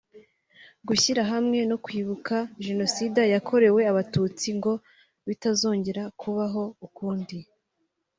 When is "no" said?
1.69-1.77